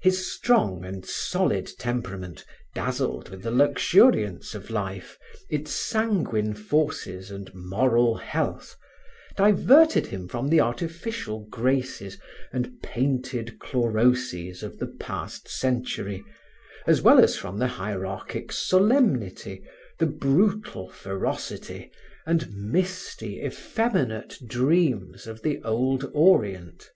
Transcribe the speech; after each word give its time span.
His 0.00 0.32
strong 0.32 0.84
and 0.84 1.04
solid 1.04 1.66
temperament, 1.80 2.44
dazzled 2.76 3.28
with 3.28 3.42
the 3.42 3.50
luxuriance 3.50 4.54
of 4.54 4.70
life, 4.70 5.18
its 5.50 5.72
sanguine 5.72 6.54
forces 6.54 7.28
and 7.28 7.52
moral 7.52 8.14
health, 8.18 8.76
diverted 9.36 10.06
him 10.06 10.28
from 10.28 10.46
the 10.48 10.60
artificial 10.60 11.40
graces 11.50 12.20
and 12.52 12.80
painted 12.84 13.58
chloroses 13.58 14.62
of 14.62 14.78
the 14.78 14.86
past 14.86 15.48
century, 15.48 16.22
as 16.86 17.02
well 17.02 17.18
as 17.18 17.36
from 17.36 17.58
the 17.58 17.66
hierarchic 17.66 18.52
solemnity, 18.52 19.64
the 19.98 20.06
brutal 20.06 20.88
ferocity 20.88 21.90
and 22.24 22.48
misty, 22.54 23.42
effeminate 23.44 24.38
dreams 24.46 25.26
of 25.26 25.42
the 25.42 25.60
old 25.64 26.08
orient. 26.14 26.92